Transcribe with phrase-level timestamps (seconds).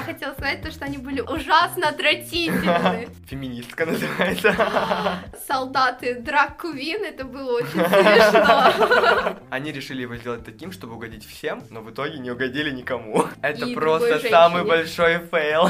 [0.00, 3.08] Я хотела сказать то, что они были ужасно отвратительны.
[3.28, 4.54] Феминистка называется.
[5.46, 9.36] Солдаты drag queen, это было очень смешно.
[9.50, 13.26] Они решили его сделать таким, чтобы угодить всем, но в итоге не угодили никому.
[13.42, 15.68] Это И просто самый большой фейл.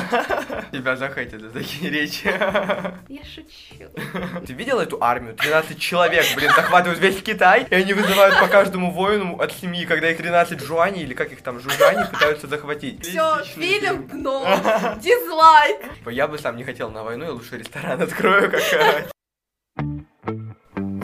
[0.71, 2.27] Тебя захейтят за такие речи.
[3.09, 3.91] Я шучу.
[4.47, 5.35] Ты видел эту армию?
[5.35, 10.09] 13 человек, блин, захватывают весь Китай, и они вызывают по каждому воину от семьи, когда
[10.09, 13.05] их 13 жуаней, или как их там, жужжани, пытаются захватить.
[13.05, 14.95] Все, Реалистичный фильм дно.
[15.01, 15.81] Дизлайк.
[16.07, 18.61] Я бы сам не хотел на войну, я лучше ресторан открою, как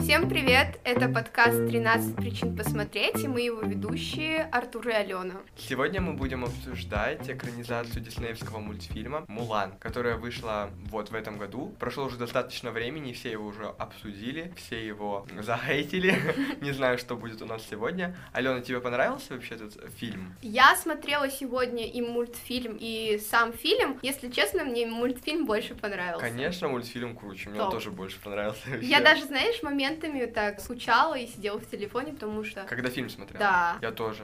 [0.07, 5.41] Всем привет, это подкаст «13 причин посмотреть», и мы его ведущие Артур и Алена.
[5.57, 11.75] Сегодня мы будем обсуждать экранизацию диснеевского мультфильма «Мулан», которая вышла вот в этом году.
[11.77, 16.15] Прошло уже достаточно времени, все его уже обсудили, все его захейтили.
[16.61, 18.15] Не знаю, что будет у нас сегодня.
[18.31, 20.33] Алена, тебе понравился вообще этот фильм?
[20.41, 23.99] Я смотрела сегодня и мультфильм, и сам фильм.
[24.01, 26.25] Если честно, мне мультфильм больше понравился.
[26.25, 28.69] Конечно, мультфильм круче, мне он тоже больше понравился.
[28.81, 29.61] Я даже, знаешь,
[29.97, 32.63] моментами так скучала и сидела в телефоне, потому что...
[32.63, 33.39] Когда фильм смотрел?
[33.39, 33.77] Да.
[33.81, 34.23] Я тоже.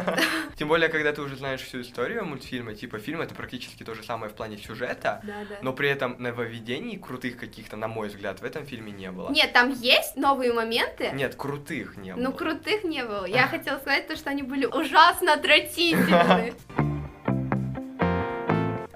[0.56, 4.02] Тем более, когда ты уже знаешь всю историю мультфильма, типа фильм это практически то же
[4.02, 5.56] самое в плане сюжета, Да, да.
[5.62, 9.30] но при этом нововведений крутых каких-то, на мой взгляд, в этом фильме не было.
[9.30, 12.22] Нет, там есть новые моменты, Нет, крутых не было.
[12.22, 13.24] но крутых не было.
[13.24, 16.54] Я хотела сказать то, что они были ужасно отвратительны.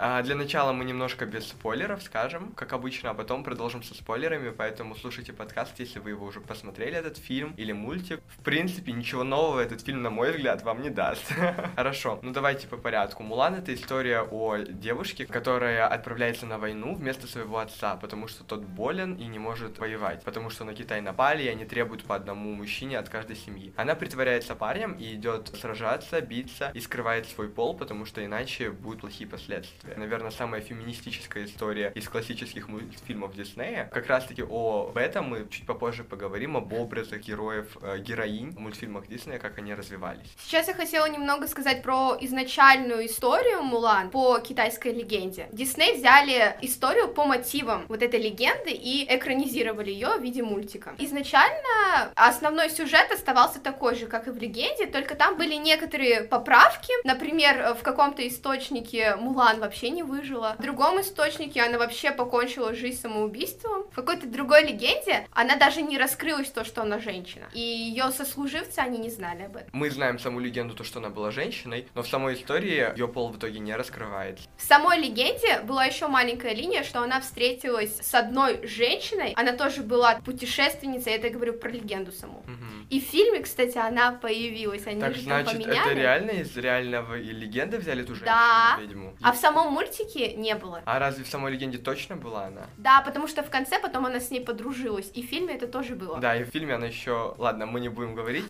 [0.09, 4.51] А, для начала мы немножко без спойлеров скажем, как обычно, а потом продолжим со спойлерами,
[4.51, 8.21] поэтому слушайте подкаст, если вы его уже посмотрели, этот фильм или мультик.
[8.39, 11.25] В принципе, ничего нового этот фильм, на мой взгляд, вам не даст.
[11.75, 13.25] Хорошо, ну давайте по порядку.
[13.25, 18.61] Мулан— это история о девушке, которая отправляется на войну вместо своего отца, потому что тот
[18.61, 22.53] болен и не может воевать, потому что на Китай напали, и они требуют по одному
[22.53, 23.75] мужчине от каждой семьи.
[23.75, 29.01] Она притворяется парнем и идет сражаться, биться и скрывает свой пол, потому что иначе будут
[29.01, 29.95] плохие последствия.
[29.97, 33.89] Наверное, самая феминистическая история из классических мультфильмов Диснея.
[33.92, 39.06] Как раз-таки об этом мы чуть попозже поговорим, об образах героев, э, героинь в мультфильмах
[39.06, 40.27] Диснея, как они развивались.
[40.39, 45.48] Сейчас я хотела немного сказать про изначальную историю Мулан по китайской легенде.
[45.52, 50.95] Дисней взяли историю по мотивам вот этой легенды и экранизировали ее в виде мультика.
[50.98, 56.92] Изначально основной сюжет оставался такой же, как и в легенде, только там были некоторые поправки.
[57.05, 63.01] Например, в каком-то источнике Мулан вообще не выжила, в другом источнике она вообще покончила жизнь
[63.01, 63.85] самоубийством.
[63.92, 67.47] В какой-то другой легенде она даже не раскрылась то, что она женщина.
[67.53, 69.69] И ее сослуживцы, они не знали об этом.
[69.73, 73.29] Мы знаем саму легенду, то, что она была женщиной, но в самой истории ее пол
[73.31, 74.48] в итоге не раскрывается.
[74.57, 79.83] В самой легенде была еще маленькая линия, что она встретилась с одной женщиной, она тоже
[79.83, 82.42] была путешественницей, это я говорю про легенду саму.
[82.47, 82.86] Мгм.
[82.91, 85.98] И в фильме, кстати, она появилась, они Так же значит, там это поменяли.
[86.01, 88.77] реально из реального и легенды взяли ту Да.
[88.79, 89.17] женщину-ведьму?
[89.23, 90.83] А в самом мультике не было.
[90.85, 92.67] А разве в самой легенде точно была она?
[92.77, 95.95] Да, потому что в конце потом она с ней подружилась, и в фильме это тоже
[95.95, 96.19] было.
[96.19, 97.35] Да, и в фильме она еще...
[97.39, 98.45] Ладно, мы не будем говорить.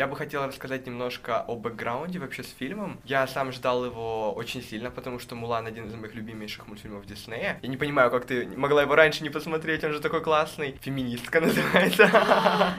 [0.00, 2.98] Я бы хотел рассказать немножко о бэкграунде вообще с фильмом.
[3.04, 7.58] Я сам ждал его очень сильно, потому что Мулан один из моих любимейших мультфильмов Диснея.
[7.60, 10.74] Я не понимаю, как ты могла его раньше не посмотреть, он же такой классный.
[10.80, 12.08] Феминистка называется.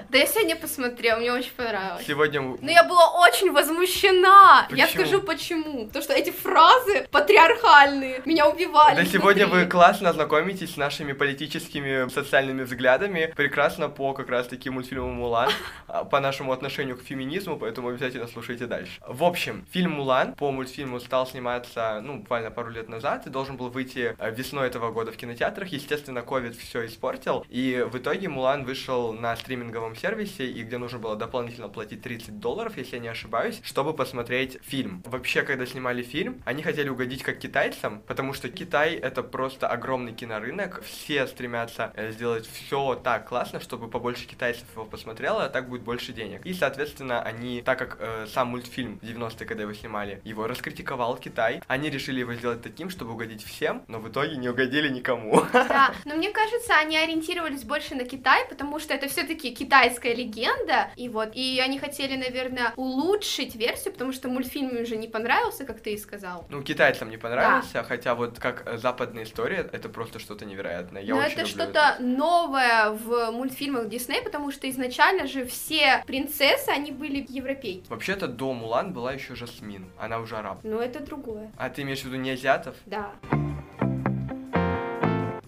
[0.10, 2.04] Да я сегодня посмотрела, мне очень понравилось.
[2.08, 2.42] Сегодня...
[2.42, 4.66] Но я была очень возмущена.
[4.72, 5.06] Я Почему?
[5.06, 5.86] скажу почему.
[5.86, 8.96] Потому что эти фразы патриархальные меня убивали.
[8.96, 14.72] Да сегодня вы классно ознакомитесь с нашими политическими социальными взглядами, прекрасно по как раз таки
[14.72, 15.52] мультфильму Мулан,
[15.88, 19.02] а, по нашему отношению к феминизму, поэтому обязательно слушайте дальше.
[19.06, 23.58] В общем, фильм Мулан по мультфильму стал сниматься, ну, буквально пару лет назад, и должен
[23.58, 25.68] был выйти э, весной этого года в кинотеатрах.
[25.70, 31.00] Естественно, ковид все испортил, и в итоге Мулан вышел на стриминговом сервисе, и где нужно
[31.00, 35.04] было дополнительно платить 30 долларов, если я не ошибаюсь, чтобы посмотреть фильм.
[35.06, 40.14] Вообще, когда снимали фильм, они хотели угодить как китайцам, потому что Китай это просто огромный
[40.14, 45.68] кинорынок, все стремятся э, сделать все так классно, чтобы побольше китайцев его посмотрело, а так
[45.68, 46.46] будет больше денег.
[46.46, 51.18] И, соответственно, они, так как э, сам мультфильм в 90-е, когда его снимали, его раскритиковал
[51.18, 55.44] Китай, они решили его сделать таким, чтобы угодить всем, но в итоге не угодили никому.
[55.54, 60.92] Да, но мне кажется, они ориентировались больше на Китай, потому что это все-таки китайская легенда,
[60.96, 65.82] и вот, и они хотели, наверное, улучшить версию, потому что мультфильм уже не понравился, как
[65.82, 66.46] ты и сказал.
[66.50, 71.02] Ну, китайцам не понравился, хотя вот как э, западная история, это просто что-то невероятное.
[71.02, 76.70] Я Но очень это что-то новое в мультфильмах Дисней, потому что изначально же все принцессы,
[76.82, 77.88] они были европейки.
[77.90, 80.60] Вообще-то до Мулан была еще Жасмин, она уже араб.
[80.64, 81.52] Но это другое.
[81.58, 82.76] А ты имеешь в виду не азиатов?
[82.86, 83.12] Да.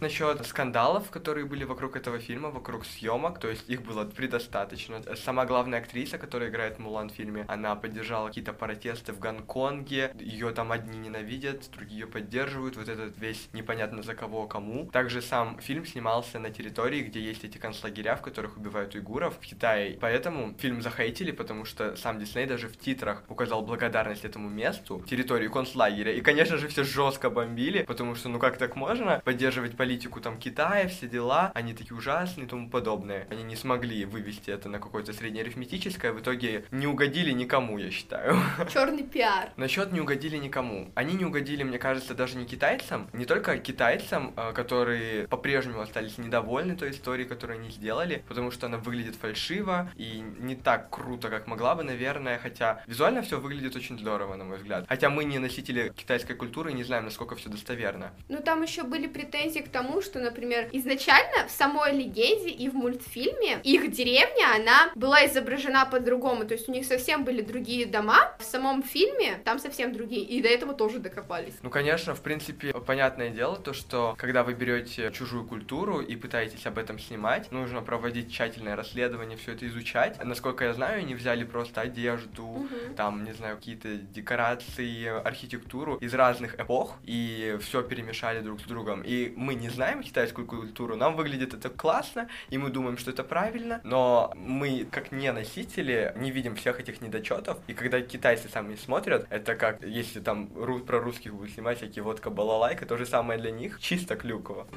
[0.04, 5.02] Насчет скандалов, которые были вокруг этого фильма, вокруг съемок, то есть их было предостаточно.
[5.16, 10.52] Сама главная актриса, которая играет Мулан в фильме, она поддержала какие-то протесты в Гонконге, ее
[10.52, 14.90] там одни ненавидят, другие ее поддерживают, вот этот весь непонятно за кого, кому.
[14.92, 19.40] Также сам фильм снимался на территории, где есть эти концлагеря, в которых убивают уйгуров в
[19.40, 19.98] Китае.
[20.02, 25.48] Поэтому фильм захейтили, потому что сам Дисней даже в титрах указал благодарность этому месту, территории
[25.48, 26.12] концлагеря.
[26.12, 30.38] И, конечно же, все жестко бомбили, потому что, ну как так можно поддерживать политику там
[30.38, 33.28] Китая, все дела, они такие ужасные и тому подобное.
[33.30, 38.38] Они не смогли вывести это на какое-то среднеарифметическое, в итоге не угодили никому, я считаю.
[38.74, 39.50] Черный пиар.
[39.58, 40.92] Насчет не угодили никому.
[40.96, 46.18] Они не угодили, мне кажется, даже не китайцам, не только китайцам, а, которые по-прежнему остались
[46.18, 51.30] недовольны той историей, которую они сделали, потому что она выглядит фальшиво и не так круто,
[51.30, 54.86] как могла бы, наверное, хотя визуально все выглядит очень здорово, на мой взгляд.
[54.88, 58.14] Хотя мы не носители китайской культуры и не знаем, насколько все достоверно.
[58.30, 62.74] Ну, там еще были претензии к тому, что, например, изначально в самой легенде и в
[62.74, 68.36] мультфильме их деревня, она была изображена по-другому, то есть у них совсем были другие дома,
[68.40, 71.54] в самом фильме там совсем другие, и до этого тоже докопались.
[71.62, 76.66] Ну, конечно, в принципе, понятное дело, то, что когда вы берете чужую культуру и пытаетесь
[76.66, 80.24] об этом снимать, нужно проводить тщательное расследование, все это изучать.
[80.24, 82.68] Насколько я знаю, они взяли просто одежду, угу.
[82.96, 89.02] там, не знаю, какие-то декорации, архитектуру из разных эпох, и все перемешали друг с другом.
[89.04, 93.24] И мы не знаем китайскую культуру, нам выглядит это классно, и мы думаем, что это
[93.24, 98.76] правильно, но мы, как не носители, не видим всех этих недочетов, и когда китайцы сами
[98.76, 103.40] смотрят, это как, если там про русских будет снимать всякие водка балалайка, то же самое
[103.40, 104.68] для них, чисто клюква.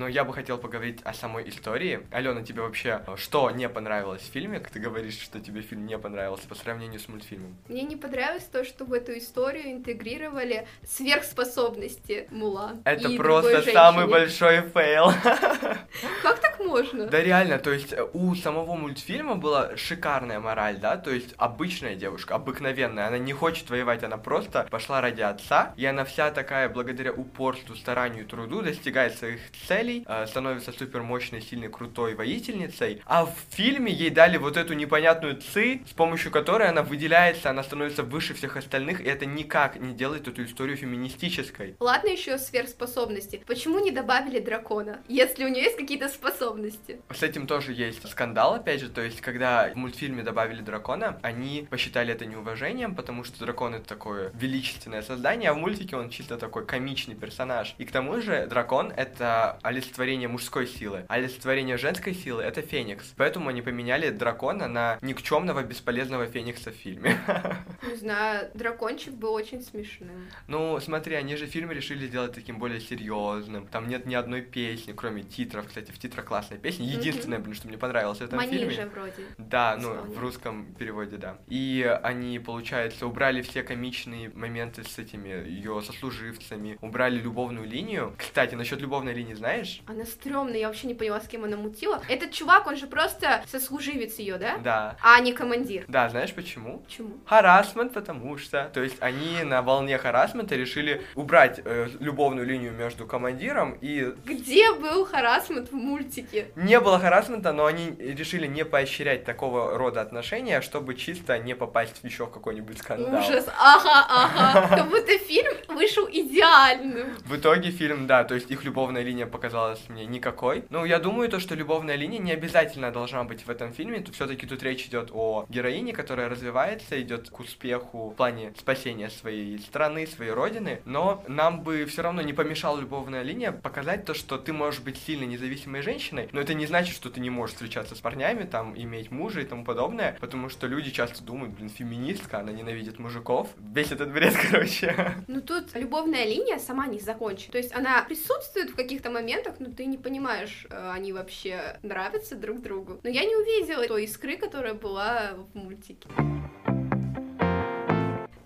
[0.00, 2.06] Но я бы хотел поговорить о самой истории.
[2.10, 4.58] Алена, тебе вообще э, что не понравилось в фильме?
[4.58, 7.54] Как ты говоришь, что тебе фильм не понравился по сравнению с мультфильмом?
[7.68, 12.78] Мне не понравилось то, что в эту историю интегрировали сверхспособности Мулан.
[12.84, 15.12] Это просто самый большой фейл.
[16.22, 17.06] Как так можно?
[17.06, 21.94] Да реально, то есть э, у самого мультфильма была шикарная мораль, да, то есть обычная
[21.94, 26.70] девушка, обыкновенная, она не хочет воевать, она просто пошла ради отца, и она вся такая,
[26.70, 33.02] благодаря упорству, старанию, труду, достигает своих целей, целей, э, становится супер мощной, сильной, крутой воительницей,
[33.06, 37.62] а в фильме ей дали вот эту непонятную ци, с помощью которой она выделяется, она
[37.62, 41.76] становится выше всех остальных, и это никак не делает эту историю феминистической.
[41.80, 43.42] Ладно еще сверхспособности.
[43.46, 47.00] Почему не добавили дракона, если у нее есть какие-то способности?
[47.10, 51.66] С этим тоже есть скандал, опять же, то есть, когда в мультфильме добавили дракона, они
[51.70, 56.36] посчитали это неуважением, потому что дракон это такое величественное создание, а в мультике он чисто
[56.36, 57.74] такой комичный персонаж.
[57.78, 63.14] И к тому же дракон это олицетворение мужской силы, а олицетворение женской силы— это Феникс.
[63.16, 67.18] Поэтому они поменяли дракона на никчемного, бесполезного Феникса в фильме.
[67.88, 70.28] Не знаю, дракончик был очень смешным.
[70.46, 73.66] Ну, смотри, они же фильм решили сделать таким более серьезным.
[73.66, 75.66] Там нет ни одной песни, кроме титров.
[75.66, 76.86] Кстати, в титрах классная песня.
[76.86, 78.86] Единственное, блин, что мне понравилось в этом Манижа фильме.
[78.86, 79.26] вроде.
[79.38, 81.38] Да, ну, в русском переводе, да.
[81.48, 88.14] И они, получается, убрали все комичные моменты с этими ее сослуживцами, убрали любовную линию.
[88.18, 89.82] Кстати, насчет любовной линии, знаешь, знаешь?
[89.86, 92.02] Она стрёмная, я вообще не поняла, с кем она мутила.
[92.08, 94.58] Этот чувак, он же просто сослуживец ее, да?
[94.58, 94.96] Да.
[95.02, 95.84] А не командир.
[95.88, 96.78] Да, знаешь почему?
[96.78, 97.18] Почему?
[97.26, 98.70] Харасмент, потому что.
[98.72, 104.14] То есть они на волне харасмента решили убрать э, любовную линию между командиром и...
[104.24, 106.48] Где был харасмент в мультике?
[106.56, 112.00] Не было харасмента, но они решили не поощрять такого рода отношения, чтобы чисто не попасть
[112.02, 113.20] еще в какой-нибудь скандал.
[113.20, 114.76] Ужас, ага, ага.
[114.76, 117.14] Как будто фильм вышел идеальным.
[117.24, 120.64] В итоге фильм, да, то есть их любовная линия показалась показалась мне никакой.
[120.70, 124.00] Ну, я думаю, то, что любовная линия не обязательно должна быть в этом фильме.
[124.00, 129.10] Тут все-таки тут речь идет о героине, которая развивается, идет к успеху в плане спасения
[129.10, 130.80] своей страны, своей родины.
[130.84, 134.96] Но нам бы все равно не помешала любовная линия показать то, что ты можешь быть
[134.96, 138.74] сильной независимой женщиной, но это не значит, что ты не можешь встречаться с парнями, там,
[138.76, 143.48] иметь мужа и тому подобное, потому что люди часто думают, блин, феминистка, она ненавидит мужиков.
[143.58, 145.14] Весь этот бред, короче.
[145.26, 147.52] Ну тут любовная линия сама не закончена.
[147.52, 151.78] То есть она присутствует в каких-то моментах, моментах, ну, ты не понимаешь, э, они вообще
[151.82, 153.00] нравятся друг другу.
[153.02, 156.08] Но я не увидела той искры, которая была в мультике.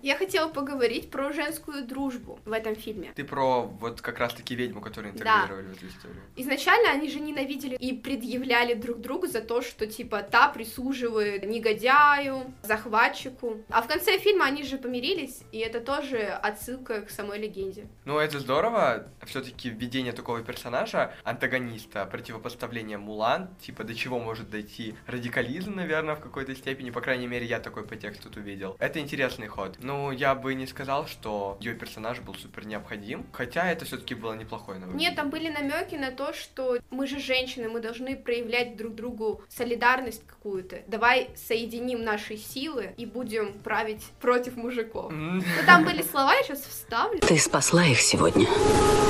[0.04, 3.12] Я хотела поговорить про женскую дружбу в этом фильме.
[3.14, 5.72] Ты про вот как раз-таки ведьму, которую интегрировали да.
[5.72, 6.20] в эту историю.
[6.36, 12.52] Изначально они же ненавидели и предъявляли друг другу за то, что типа та прислуживает негодяю,
[12.62, 13.62] захватчику.
[13.70, 17.86] А в конце фильма они же помирились, и это тоже отсылка к самой легенде.
[18.04, 19.08] Ну, это здорово.
[19.24, 26.20] Все-таки введение такого персонажа, антагониста, противопоставление Мулан, типа до чего может дойти радикализм, наверное, в
[26.20, 26.90] какой-то степени.
[26.90, 28.76] По крайней мере, я такой по тексту тут увидел.
[28.78, 29.78] Это интересный ход.
[29.80, 34.14] Но Ну, я бы не сказал, что ее персонаж был супер необходим, хотя это все-таки
[34.14, 35.10] было неплохое нововведение.
[35.10, 39.42] Нет, там были намеки на то, что мы же женщины, мы должны проявлять друг другу
[39.48, 40.82] солидарность какую-то.
[40.88, 45.12] Давай соединим наши силы и будем править против мужиков.
[45.12, 47.20] Ну, там были слова, я сейчас вставлю.
[47.20, 48.48] Ты спасла их сегодня,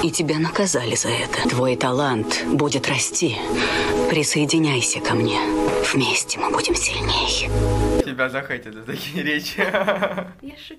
[0.02, 1.48] и тебя наказали за это.
[1.48, 3.38] Твой талант будет расти.
[4.10, 5.40] Присоединяйся ко мне.
[5.92, 7.48] Вместе мы будем сильнее.
[8.04, 9.60] Тебя захотят за такие речи.
[9.60, 10.73] Я шучу,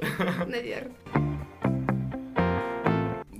[0.46, 1.35] наверное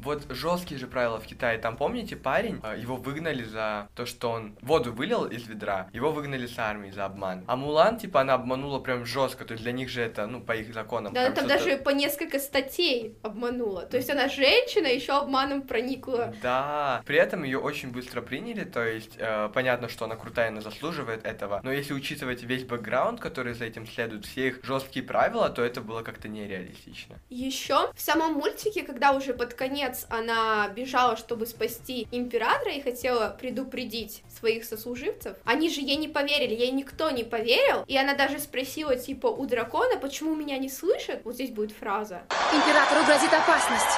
[0.07, 1.59] вот жесткие же правила в Китае.
[1.59, 6.13] Там, помните, парень, а, его выгнали за то, что он воду вылил из ведра, его
[6.13, 7.45] выгнали с армии за обман.
[7.47, 10.53] А Мулан, типа, она обманула прям жестко, то есть для них же это, ну, по
[10.57, 11.13] их законам.
[11.13, 13.83] Да, там даже по несколько статей обманула.
[13.87, 16.35] То есть она женщина, еще обманом проникла.
[16.43, 20.61] Да, при этом ее очень быстро приняли, то есть э, понятно, что она крутая, она
[20.61, 25.51] заслуживает этого, но если учитывать весь бэкграунд, который за этим следует, все их жесткие правила,
[25.51, 27.17] то это было как-то нереалистично.
[27.29, 32.81] Еще в самом мультике, когда уже под конец конец она бежала, чтобы спасти императора и
[32.81, 38.15] хотела предупредить своих сослуживцев, они же ей не поверили, ей никто не поверил, и она
[38.15, 41.21] даже спросила, типа, у дракона, почему меня не слышат?
[41.25, 42.23] Вот здесь будет фраза.
[42.53, 43.97] Императору грозит опасность.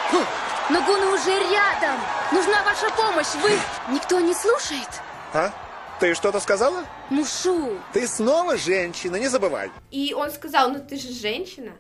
[0.71, 1.99] Но гуны уже рядом.
[2.33, 3.35] Нужна ваша помощь.
[3.43, 3.59] Вы...
[3.93, 4.89] Никто не слушает.
[5.33, 5.53] А?
[5.99, 6.85] Ты что-то сказала?
[7.11, 7.77] Мушу.
[7.93, 9.71] Ты снова женщина, не забывай.
[9.91, 11.73] И он сказал, ну ты же женщина.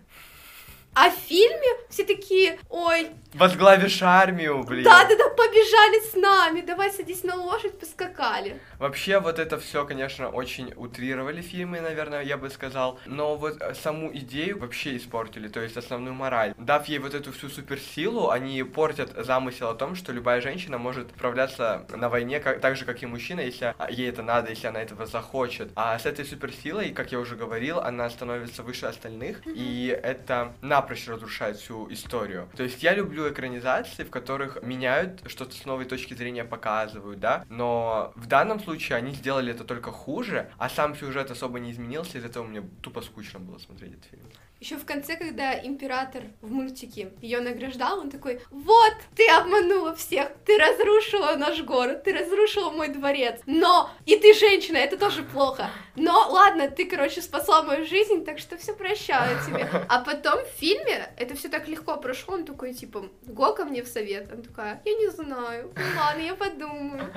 [0.94, 3.10] А в фильме все такие, ой...
[3.34, 4.84] Возглавишь армию, блин.
[4.84, 8.60] Да-да-да, побежали с нами, давай садись на лошадь, поскакали.
[8.78, 12.98] Вообще, вот это все, конечно, очень утрировали фильмы, наверное, я бы сказал.
[13.04, 16.54] Но вот э, саму идею вообще испортили, то есть основную мораль.
[16.56, 21.10] Дав ей вот эту всю суперсилу, они портят замысел о том, что любая женщина может
[21.10, 24.80] отправляться на войне как, так же, как и мужчина, если ей это надо, если она
[24.80, 25.70] этого захочет.
[25.76, 30.78] А с этой суперсилой, как я уже говорил, она становится выше остальных, и это на
[30.78, 32.48] напрочь разрушает всю историю.
[32.56, 37.44] То есть я люблю экранизации, в которых меняют что-то с новой точки зрения показывают, да,
[37.48, 42.18] но в данном случае они сделали это только хуже, а сам сюжет особо не изменился,
[42.18, 44.26] из-за этого мне тупо скучно было смотреть этот фильм.
[44.60, 50.32] Еще в конце, когда император в мультике ее награждал, он такой, вот, ты обманула всех,
[50.44, 55.70] ты разрушила наш город, ты разрушила мой дворец, но, и ты женщина, это тоже плохо,
[55.94, 59.68] но, ладно, ты, короче, спасла мою жизнь, так что все прощаю тебе.
[59.88, 63.84] А потом в фильме это все так легко прошло, он такой, типа, го ко мне
[63.84, 67.12] в совет, он такая, я не знаю, ну ладно, я подумаю.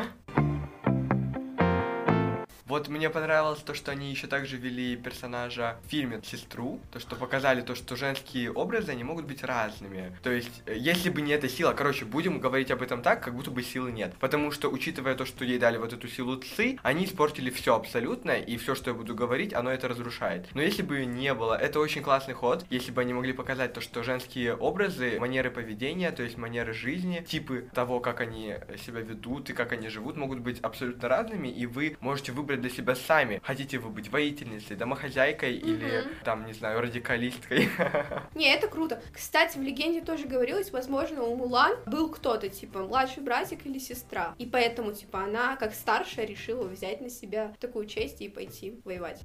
[2.71, 7.17] Вот мне понравилось то, что они еще также вели персонажа в фильме сестру, то, что
[7.17, 10.15] показали то, что женские образы, они могут быть разными.
[10.23, 13.35] То есть, э, если бы не эта сила, короче, будем говорить об этом так, как
[13.35, 14.13] будто бы силы нет.
[14.21, 18.31] Потому что, учитывая то, что ей дали вот эту силу ЦИ, они испортили все абсолютно,
[18.31, 20.47] и все, что я буду говорить, оно это разрушает.
[20.53, 23.73] Но если бы ее не было, это очень классный ход, если бы они могли показать
[23.73, 29.01] то, что женские образы, манеры поведения, то есть манеры жизни, типы того, как они себя
[29.01, 32.95] ведут и как они живут, могут быть абсолютно разными, и вы можете выбрать для себя
[32.95, 33.41] сами.
[33.43, 35.61] Хотите вы быть воительницей, домохозяйкой mm-hmm.
[35.61, 37.69] или, там, не знаю, радикалисткой.
[38.35, 39.01] Не, это круто.
[39.13, 44.35] Кстати, в легенде тоже говорилось, возможно, у Мулан был кто-то, типа, младший братик или сестра.
[44.37, 49.21] И поэтому, типа, она, как старшая, решила взять на себя такую честь и пойти воевать.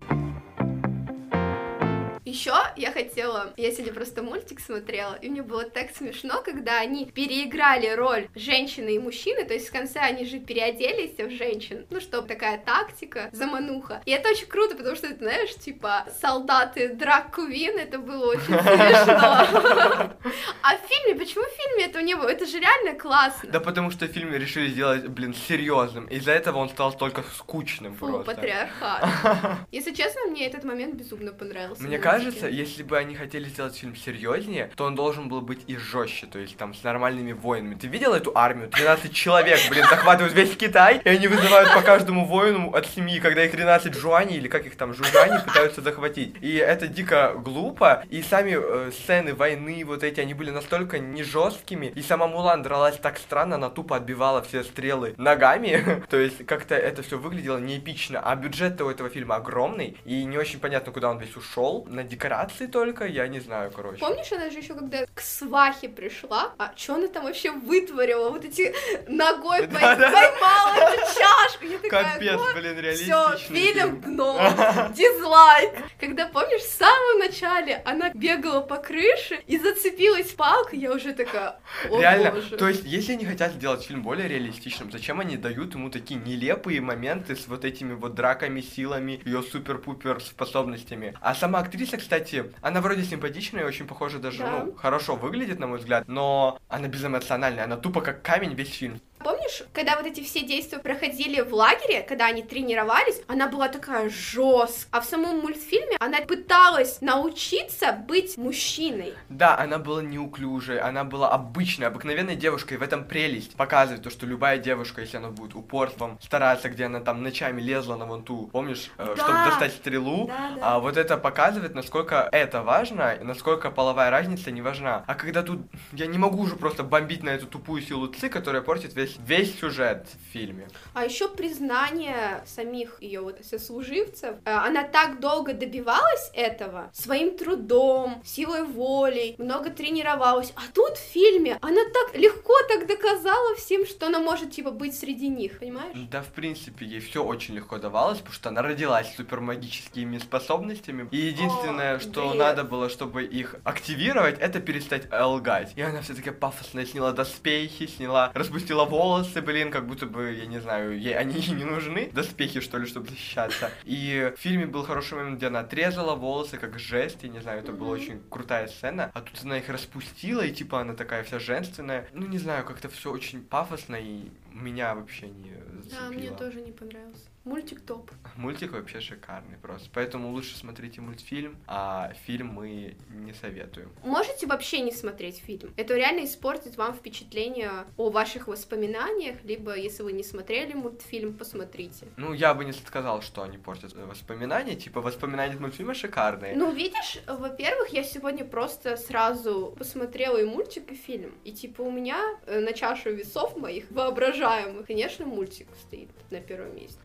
[2.27, 7.07] Еще я хотела, я сегодня просто мультик смотрела, и мне было так смешно, когда они
[7.07, 12.01] переиграли роль женщины и мужчины, то есть в конце они же переоделись в женщин, ну,
[12.01, 14.03] чтобы такая тактика, замануха.
[14.07, 20.17] И это очень круто, потому что, знаешь, типа, солдаты драк Кувин, это было очень смешно.
[20.63, 22.29] А в фильме, почему в фильме этого не было?
[22.29, 23.51] Это же реально классно.
[23.53, 26.07] Да потому что в фильме решили сделать, блин, серьезным.
[26.07, 28.35] Из-за этого он стал только скучным Фу, просто.
[28.35, 29.59] патриархат.
[29.71, 31.85] Если честно, мне этот момент безумно понравился.
[31.85, 35.61] Мне кажется, кажется, если бы они хотели сделать фильм серьезнее, то он должен был быть
[35.67, 37.75] и жестче, то есть там с нормальными воинами.
[37.75, 38.71] Ты видел эту армию?
[38.71, 43.45] 13 человек, блин, захватывают весь Китай, и они вызывают по каждому воину от семьи, когда
[43.45, 46.35] их 13 жуани, или как их там, жужжани, пытаются захватить.
[46.41, 51.23] И это дико глупо, и сами э, сцены войны вот эти, они были настолько не
[51.23, 56.47] жесткими, и сама Мулан дралась так странно, она тупо отбивала все стрелы ногами, то есть
[56.47, 60.93] как-то это все выглядело неэпично, а бюджет у этого фильма огромный, и не очень понятно,
[60.93, 63.99] куда он весь ушел, на декорации только, я не знаю, короче.
[63.99, 68.31] Помнишь, она же еще когда к свахе пришла, а что она там вообще вытворила?
[68.31, 68.75] Вот эти
[69.09, 71.67] ногой поймала эту чашку.
[71.67, 74.39] Я такая, Капец, блин, реалистичный Все, фильм дно,
[74.97, 75.73] дизлайк.
[76.01, 81.59] Когда, помнишь, в самом начале она бегала по крыше и зацепилась палкой, я уже такая,
[81.91, 82.57] Реально, боже.
[82.57, 86.81] то есть, если они хотят сделать фильм более реалистичным, зачем они дают ему такие нелепые
[86.81, 91.15] моменты с вот этими вот драками, силами, ее супер-пупер способностями?
[91.21, 94.65] А сама актриса Принцесса, кстати, она вроде симпатичная и очень похожа даже, Да.
[94.65, 99.01] ну, хорошо выглядит, на мой взгляд, но она безэмоциональная, она тупо как камень весь фильм.
[99.47, 104.09] Помнишь, когда вот эти все действия проходили в лагере, когда они тренировались, она была такая
[104.11, 109.15] жесткая, а в самом мультфильме она пыталась научиться быть мужчиной.
[109.29, 113.55] Да, она была неуклюжей, она была обычной, обыкновенной девушкой, в этом прелесть.
[113.55, 117.95] Показывает то, что любая девушка, если она будет упорством стараться, где она там ночами лезла
[117.97, 119.23] на вон ту, помнишь, э, Да.
[119.23, 120.61] чтобы достать стрелу, Да, да.
[120.63, 125.05] а вот это показывает, насколько это важно, и насколько половая разница не важна.
[125.07, 125.61] А когда тут,
[125.93, 129.36] я не могу уже просто бомбить на эту тупую силу ЦИ, которая портит весь, весь
[129.45, 130.69] сюжет в фильме.
[130.95, 134.37] А еще признание самих ее вот сослуживцев.
[134.45, 140.53] Э, Она так долго добивалась этого своим трудом, силой воли, много тренировалась.
[140.57, 144.97] А тут в фильме она так легко так доказала всем, что она может типа быть
[144.97, 145.97] среди них, понимаешь?
[146.11, 151.09] Да, в принципе, ей все очень легко давалось, потому что она родилась с супермагическими способностями.
[151.11, 152.39] И единственное, О, что бред.
[152.39, 155.73] надо было, чтобы их активировать, это перестать лгать.
[155.77, 160.47] И она все таки пафосная, сняла доспехи, сняла, распустила волосы, блин, как будто бы, я
[160.47, 163.71] не знаю, ей они ей не нужны, доспехи, что ли, чтобы защищаться.
[163.85, 167.61] И в фильме был хороший момент, где она отрезала волосы, как жест, я не знаю,
[167.61, 169.11] это была очень крутая сцена.
[169.15, 172.09] А тут она их распустила, и типа она такая вся женственная.
[172.13, 176.01] Ну, не знаю, как-то все очень пафосно, и меня вообще не зацепило.
[176.01, 177.29] Да, мне тоже не понравился.
[177.47, 178.11] Мультик топ.
[178.35, 179.89] Мультик вообще шикарный просто.
[179.95, 183.93] Поэтому лучше смотрите мультфильм, а фильм мы не советуем.
[184.03, 185.73] Можете вообще не смотреть фильм.
[185.77, 192.09] Это реально испортит вам впечатление о ваших воспоминаниях, либо если вы не смотрели мультфильм, посмотрите.
[192.17, 194.75] Ну, я бы не сказал, что они портят воспоминания.
[194.75, 196.57] Типа, воспоминания от мультфильма шикарные.
[196.57, 201.33] Ну, видишь, во-первых, я сегодня просто сразу посмотрела и мультик, и фильм.
[201.45, 206.75] И типа у меня э, на чашу весов моих воображаемых, конечно, мультик стоит на первом
[206.75, 206.99] месте.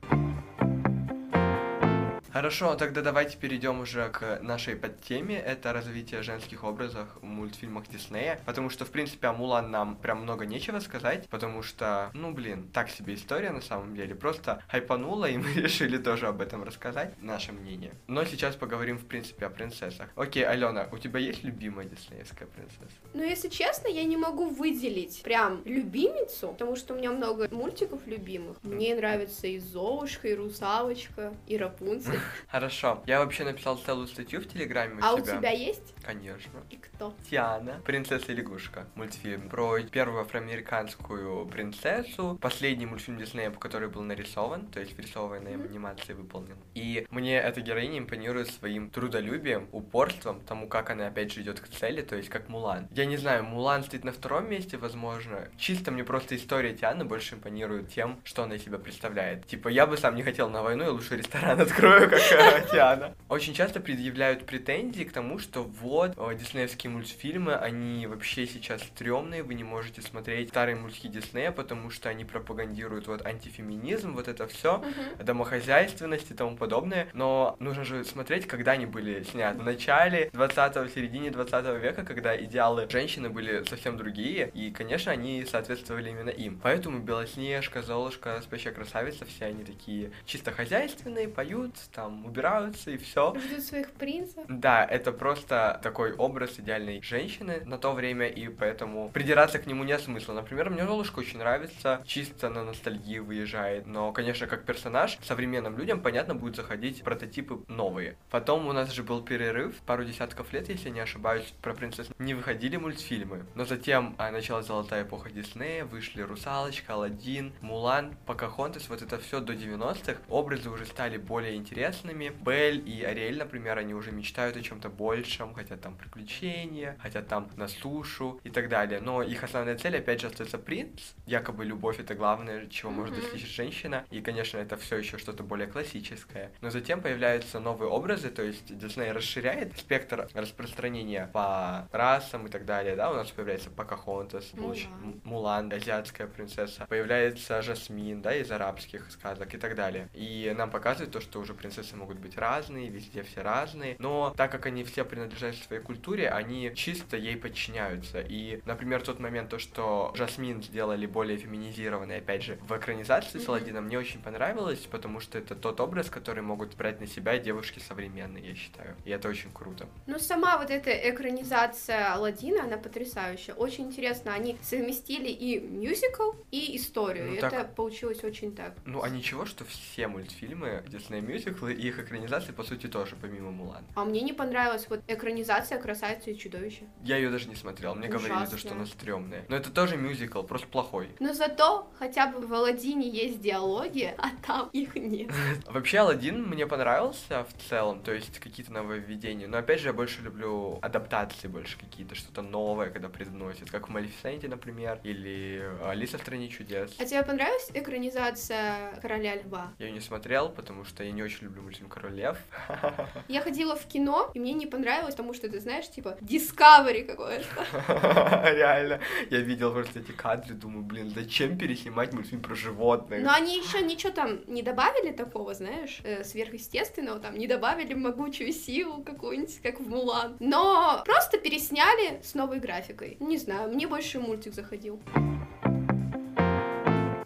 [2.34, 5.38] Хорошо, тогда давайте перейдем уже к нашей подтеме.
[5.38, 8.40] Это развитие женских образов в мультфильмах Диснея.
[8.46, 11.28] Потому что, в принципе, о Мулан нам прям много нечего сказать.
[11.28, 14.16] Потому что, ну, блин, так себе история на самом деле.
[14.16, 17.92] Просто хайпанула, и мы решили тоже об этом рассказать, наше мнение.
[18.08, 20.08] Но сейчас поговорим, в принципе, о принцессах.
[20.16, 22.96] Окей, Алена, у тебя есть любимая диснеевская принцесса?
[23.14, 28.08] Но если честно, я не могу выделить прям любимицу, потому что у меня много мультиков
[28.08, 28.56] любимых.
[28.64, 32.21] Мне нравится и Золушка, и Русалочка, и Рапунцель.
[32.52, 33.04] Хорошо.
[33.06, 35.94] Я вообще написал целую статью в Телеграме у А у тебя есть?
[36.04, 36.64] Конечно.
[36.70, 37.14] И кто?
[37.30, 44.02] Тиана, принцесса и лягушка, мультфильм про первую афроамериканскую принцессу, последний мультфильм Диснея, по который был
[44.04, 45.64] нарисован, то есть Мгм.
[45.64, 46.58] анимации выполнен.
[46.76, 51.68] И мне эта героиня импонирует своим трудолюбием, упорством, тому, как она опять же идет к
[51.68, 52.88] цели, то есть как Мулан.
[52.92, 55.48] Я не знаю, Мулан стоит на втором месте, возможно.
[55.58, 59.46] Чисто мне просто история Тианы больше импонирует тем, что она из себя представляет.
[59.48, 63.16] Типа, я бы сам не хотел на войну, я лучше ресторан открою, как Тиана.
[63.30, 69.44] Очень часто предъявляют претензии к тому, что вот, э, диснеевские мультфильмы, они вообще сейчас стрёмные,
[69.44, 74.48] вы не можете смотреть старые мультики Диснея, потому что они пропагандируют вот антифеминизм, вот это
[74.48, 74.84] все,
[75.20, 79.60] домохозяйственность и тому подобное, но нужно же смотреть, когда они были сняты.
[79.60, 85.12] В начале 20-го, в середине 20 века, когда идеалы женщины были совсем другие, и, конечно,
[85.12, 86.60] они соответствовали именно им.
[86.62, 93.36] Поэтому Белоснежка, Золушка, Спящая красавица, все они такие чисто хозяйственные, поют, там, убираются и все.
[93.36, 94.44] Ждут своих принцев.
[94.48, 99.84] Да, это просто такой образ идеальной женщины на то время, и поэтому придираться к нему
[99.84, 100.34] нет смысла.
[100.34, 106.02] Например, мне Золушка очень нравится, чисто на ностальгии выезжает, но, конечно, как персонаж, современным людям,
[106.02, 108.18] понятно, будет заходить прототипы новые.
[108.30, 112.34] Потом у нас же был перерыв, пару десятков лет, если не ошибаюсь, про принцесс не
[112.34, 119.02] выходили мультфильмы, но затем а, началась золотая эпоха Диснея, вышли Русалочка, Аладдин, Мулан, Покахонтас, вот
[119.02, 121.56] это все до 90-х, образы уже стали более
[121.92, 122.30] интересными.
[122.44, 127.50] Белль и Ариэль, например, они уже мечтают о чем-то большем, хотят там приключения, хотят там
[127.58, 129.00] на сушу и так далее.
[129.02, 131.14] Но их основная цель, опять же, остается принц.
[131.26, 133.22] Якобы любовь это главное, чего может Мгм.
[133.22, 134.06] достичь женщина.
[134.10, 136.52] И, конечно, это все еще что-то более классическое.
[136.62, 142.66] Но затем появляются новые образы, то есть Дисней расширяет спектр распространения по расам и так
[142.66, 142.96] далее.
[142.96, 144.78] Да, у нас появляется Покахонтас, Мулан.
[145.04, 146.86] М- Мулан, азиатская принцесса.
[146.90, 150.10] Появляется Жасмин, да, из арабских сказок и так далее.
[150.14, 153.96] И нам показывают то, что уже принцессы могут быть разные, везде все разные.
[154.00, 158.22] Но так как они все принадлежат своей культуре, они чисто ей подчиняются.
[158.22, 163.44] И, например, тот момент, то, что Жасмин сделали более феминизированной, опять же, в экранизации с
[163.44, 163.52] Мгм.
[163.52, 167.80] Аладдином, мне очень понравилось, потому что это тот образ, который могут брать на себя девушки
[167.80, 168.96] современные, я считаю.
[169.06, 169.88] И это очень круто.
[170.08, 173.56] Ну, сама вот эта экранизация Алладина, она потрясающая.
[173.56, 177.28] Очень интересно, они совместили и мюзикл, и историю.
[177.28, 178.74] Ну, и так- это получилось очень так.
[178.86, 183.16] Ну, а ничего, что все мультфильмы Disney Music мюзиклы и их экранизации, по сути, тоже,
[183.16, 183.84] помимо Мулан.
[183.96, 186.84] А мне не понравилась вот экранизация «Красавицы и чудовища».
[187.04, 188.58] Я ее даже не смотрел, мне говорили, Ужасно.
[188.58, 189.46] что она стрёмная.
[189.50, 191.10] Но это тоже мюзикл, просто плохой.
[191.20, 195.32] Но зато хотя бы в Аладдине есть диалоги, а там их нет.
[195.68, 199.48] Вообще, Алладин мне понравился в целом, то есть какие-то нововведения.
[199.48, 203.92] Но опять же, я больше люблю адаптации, больше какие-то, что-то новое, когда привносят, как в
[203.92, 206.96] Малефисенте, например, или Алиса в стране чудес.
[207.00, 209.74] А тебе понравилась экранизация «Короля льва»?
[209.80, 212.38] Я ее не смотрел, потому что я не очень люблю мультфильм Король Лев.
[213.28, 217.46] Я ходила в кино, и мне не понравилось, потому что, ты знаешь, типа, Discovery какое-то.
[218.54, 219.00] Реально.
[219.30, 223.24] Я видел просто эти кадры, думаю, блин, зачем переснимать мультфильм про животных?
[223.24, 228.54] Но они еще ничего там не добавили такого, знаешь, э, сверхъестественного, там, не добавили могучую
[228.54, 230.38] силу какую-нибудь, как в Мулан.
[230.40, 233.18] Но просто пересняли с новой графикой.
[233.20, 235.02] Не знаю, мне больше мультик заходил.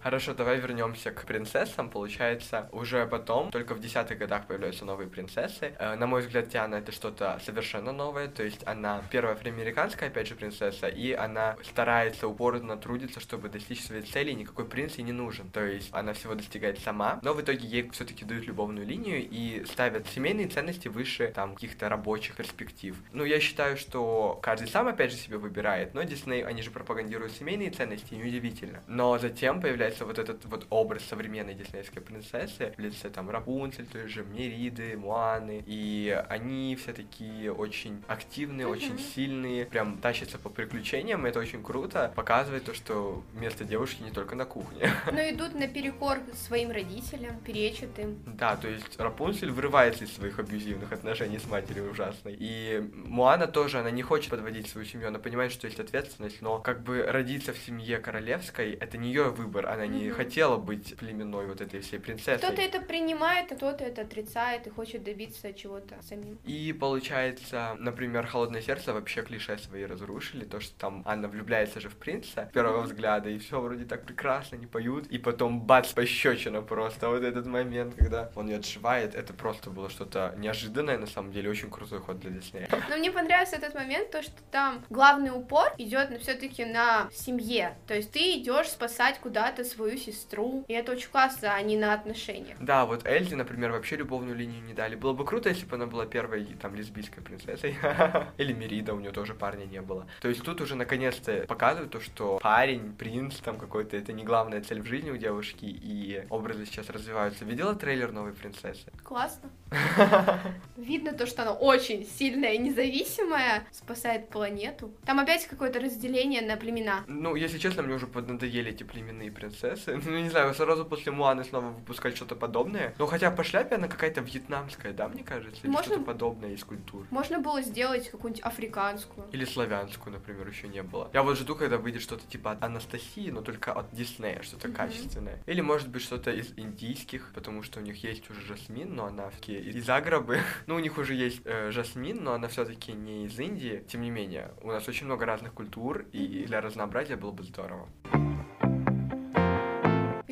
[0.05, 1.89] Хорошо, давай вернемся к принцессам.
[1.89, 5.73] Получается, уже потом, только в десятых годах появляются новые принцессы.
[5.79, 8.27] Э, На мой взгляд, Тиана это что-то совершенно новое.
[8.27, 13.83] То есть она первая афроамериканская, опять же, принцесса, и она старается упорно трудиться, чтобы достичь
[13.83, 15.49] своей цели, и никакой принц ей не нужен.
[15.49, 19.65] То есть она всего достигает сама, но в итоге ей все-таки дают любовную линию и
[19.65, 22.95] ставят семейные ценности выше там каких-то рабочих перспектив.
[23.11, 27.33] Ну, я считаю, что каждый сам опять же себе выбирает, но Дисней, они же пропагандируют
[27.33, 28.83] семейные ценности, неудивительно.
[28.85, 34.07] Но затем появляется вот этот вот образ современной диснейской принцессы в лице там Рапунцель, той
[34.07, 41.25] же Мериды, Муаны, и они все такие очень активные, очень сильные, прям тащатся по приключениям,
[41.25, 44.91] и это очень круто, показывает то, что место девушки не только на кухне.
[45.11, 48.17] Но идут наперекор своим родителям, перечат им.
[48.25, 52.35] Да, то есть Рапунцель вырывается из своих абьюзивных отношений с матерью ужасной.
[52.37, 56.59] И Муана тоже, она не хочет подводить свою семью, она понимает, что есть ответственность, но
[56.59, 60.15] как бы родиться в семье королевской, это не ее выбор, она не Мгм.
[60.15, 62.37] хотела быть племенной вот этой всей принцессой.
[62.37, 66.37] Кто-то это принимает, а кто-то это отрицает и хочет добиться чего-то самим.
[66.45, 71.89] И получается, например, «Холодное сердце» вообще клише свои разрушили, то, что там Анна влюбляется же
[71.89, 75.91] в принца с первого взгляда, и все вроде так прекрасно, не поют, и потом бац,
[75.93, 81.07] пощечина просто, вот этот момент, когда он ее отшивает, это просто было что-то неожиданное, на
[81.07, 82.67] самом деле, очень крутой ход для Диснея.
[82.89, 87.77] Но мне понравился этот момент, то, что там главный упор идет все-таки на семье.
[87.87, 91.93] То есть ты идешь спасать куда-то свою сестру, и это очень классно, а не на
[91.93, 92.57] отношениях.
[92.59, 94.95] Да, вот Эльзе, например, вообще любовную линию не дали.
[94.95, 97.75] Было бы круто, если бы она была первой там лесбийской принцессой.
[98.37, 100.07] Или Мерида, у нее тоже парня не было.
[100.21, 104.61] То есть тут уже наконец-то показывают то, что парень, принц там какой-то, это не главная
[104.61, 107.45] цель в жизни у девушки, и образы сейчас развиваются.
[107.45, 108.91] Видела трейлер новой принцессы?
[109.03, 109.49] Классно.
[110.77, 114.91] Видно то, что она очень сильная и независимая, спасает планету.
[115.05, 117.03] Там опять какое-то разделение на племена.
[117.07, 119.54] Ну, если честно, мне уже поднадоели эти племенные принцессы.
[119.87, 122.93] Ну, не знаю, сразу после Муаны снова выпускать что-то подобное.
[122.99, 125.61] Ну, хотя по шляпе она какая-то вьетнамская, да, мне кажется?
[125.63, 127.05] Или Можно- что-то подобное из культур.
[127.11, 129.27] Можно было сделать какую-нибудь африканскую.
[129.31, 131.09] Или славянскую, например, еще не было.
[131.13, 134.77] Я вот жду, когда выйдет что-то типа от Анастасии, но только от Диснея, что-то Мгм.
[134.77, 135.41] качественное.
[135.45, 139.29] Или, может быть, что-то из индийских, потому что у них есть уже Жасмин, но она
[139.29, 140.39] все из Загребы.
[140.67, 143.83] ну, у них уже есть э, Жасмин, но она все-таки не из Индии.
[143.87, 147.87] Тем не менее, у нас очень много разных культур, и для разнообразия было бы здорово.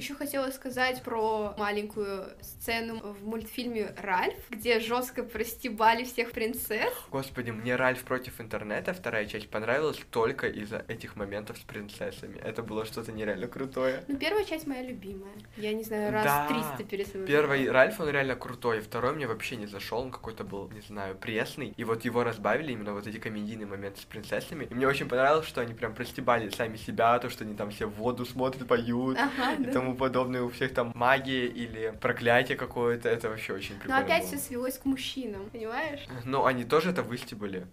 [0.03, 6.91] Еще хотела сказать про маленькую сцену в мультфильме Ральф, где жестко простебали всех принцесс.
[7.09, 12.37] Господи, мне Ральф против интернета, вторая часть, понравилась только из-за этих моментов с принцессами.
[12.37, 14.03] Это было что-то нереально крутое.
[14.09, 15.31] Ну, первая часть моя любимая.
[15.55, 16.47] Я не знаю, раз Да.
[16.49, 17.25] 300 пересмотрела.
[17.25, 21.15] Первый Ральф, он реально крутой, второй мне вообще не зашел, он какой-то был, не знаю,
[21.15, 25.07] пресный, и вот его разбавили именно вот эти комедийные моменты с принцессами, и мне очень
[25.07, 28.67] понравилось, что они прям простебали сами себя, то, что они там все в воду смотрят,
[28.67, 29.71] поют, Ага, и да.
[29.71, 34.21] тому подобное, у всех там магия или проклятие какое-то, это вообще очень Но прикольно опять
[34.23, 34.27] было.
[34.27, 36.01] все свелось к мужчинам, понимаешь?
[36.25, 37.65] Но они тоже это выстебали.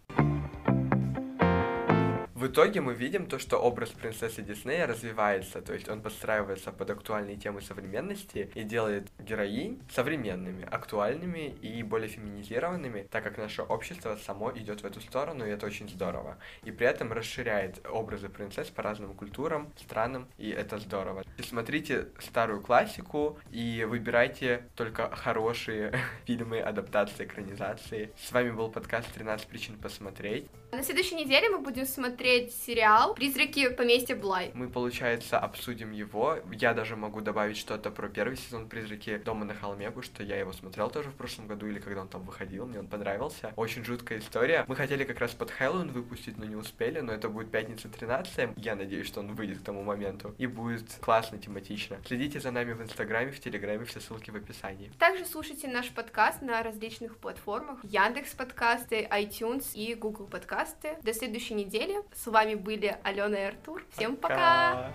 [2.41, 6.89] В итоге мы видим то, что образ принцессы Диснея развивается, то есть он подстраивается под
[6.89, 14.17] актуальные темы современности и делает героинь современными, актуальными и более феминизированными, так как наше общество
[14.25, 16.39] само идет в эту сторону, и это очень здорово.
[16.65, 21.25] И при этом расширяет образы принцесс по разным культурам, странам, и это здорово.
[21.37, 25.93] И смотрите старую классику и выбирайте только хорошие
[26.25, 28.15] фильмы, адаптации, экранизации.
[28.17, 30.47] С вами был подкаст «13 причин посмотреть».
[30.73, 34.53] На следующей неделе мы будем смотреть сериал «Призраки поместья Блай».
[34.55, 36.39] Мы, получается, обсудим его.
[36.53, 40.39] Я даже могу добавить что-то про первый сезон «Призраки «Дома на холме», потому что я
[40.39, 43.53] его смотрел тоже в прошлом году, или когда он там выходил, мне он понравился.
[43.57, 44.65] Очень жуткая история.
[44.69, 48.51] Мы хотели как раз под Хэллоуин выпустить, но не успели, но это будет пятница 13
[48.57, 50.37] Я надеюсь, что он выйдет к тому моменту.
[50.39, 51.99] И будет классно, тематично.
[52.07, 54.93] Следите за нами в Инстаграме, в Телеграме, все ссылки в описании.
[55.01, 57.81] Также слушайте наш подкаст на различных платформах.
[57.83, 60.29] Яндекс подкасты, iTunes и Google
[60.61, 60.97] подкасты.
[61.03, 61.97] До следующей недели.
[62.15, 63.85] С вами были Алена и Артур.
[63.97, 64.35] Всем пока!
[64.35, 64.93] Пока.